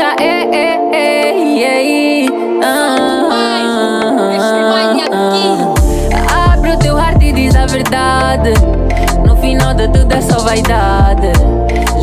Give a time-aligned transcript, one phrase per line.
[0.00, 2.26] eh, eh, eh, eh,
[2.62, 3.28] ah,
[6.54, 8.54] Abre o teu heart e diz a verdade.
[9.26, 11.32] No final de tudo é só vaidade.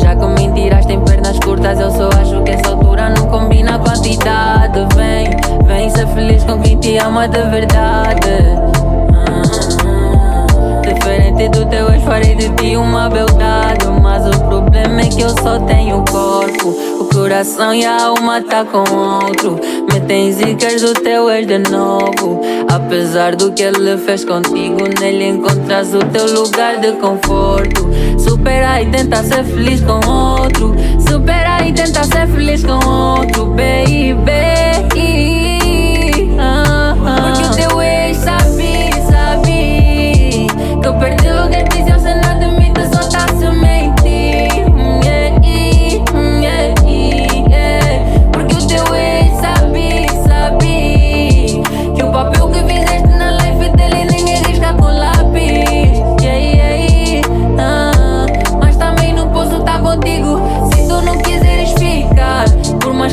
[0.00, 3.78] Já com mentiras tem pernas curtas, eu só acho que essa altura não combina a
[3.78, 4.86] quantidade.
[4.94, 5.30] Vem,
[5.64, 8.60] vem ser feliz com quem te ama de verdade.
[10.82, 13.86] Diferente do teu ex, farei de ti uma beldade.
[14.00, 16.89] Mas o problema é que eu só tenho corpo.
[17.30, 19.60] O coração e a alma tá com outro.
[19.92, 22.40] Metem zicas do teu ex de novo.
[22.68, 27.88] Apesar do que ele fez contigo, nele encontras o teu lugar de conforto.
[28.18, 30.74] Supera e tenta ser feliz com outro.
[31.08, 34.09] Supera e tenta ser feliz com outro, baby.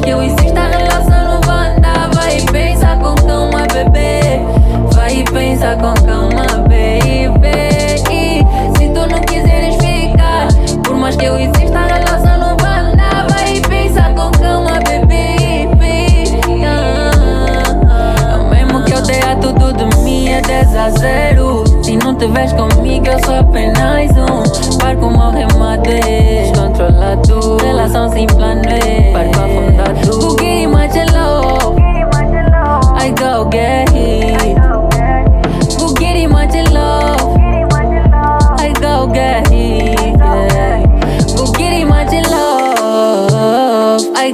[0.08, 2.09] Que eu insista, a relação não vai andar.
[2.13, 4.39] Vai e pensa com calma, bebê.
[4.94, 7.27] Vai e pensa com calma, baby.
[8.77, 10.47] Se tu não quiseres ficar,
[10.86, 13.27] por mais que eu insista, a relação não vai andar.
[13.30, 15.67] Vai e pensa com calma, bebê.
[16.66, 21.83] Ah, Mesmo que eu dei a tudo de mim, é 10 a 0.
[21.83, 27.58] Se não tiveres comigo, eu sou apenas um barco mal remado, descontrolado.
[27.58, 28.25] Relação sem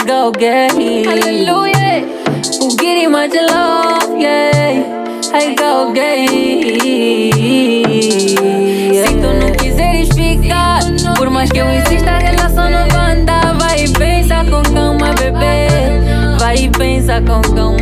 [0.05, 1.05] go get it.
[1.05, 2.05] Hallelujah.
[2.59, 4.19] Go get it, my love.
[4.19, 5.31] Yeah.
[5.33, 7.33] I go get it.
[8.93, 10.79] Se tu não quiseres ficar,
[11.17, 13.53] por mais que eu insista, a relação não vai andar.
[13.57, 15.67] Vai e pensa com calma, bebê.
[16.39, 17.72] Vai e pensa com calma.